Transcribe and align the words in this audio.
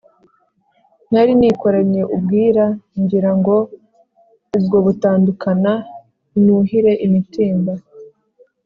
Nari 1.11 1.31
nikoranye 1.39 2.01
ubwira 2.15 2.65
ngira 3.01 3.29
ngo 3.37 3.55
ubwo 4.57 4.77
butandukana, 4.85 5.71
nuhire 6.43 6.93
imitimba. 7.05 7.73